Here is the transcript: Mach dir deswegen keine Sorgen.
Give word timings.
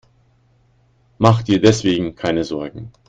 Mach 1.19 1.43
dir 1.43 1.61
deswegen 1.61 2.15
keine 2.15 2.43
Sorgen. 2.43 2.91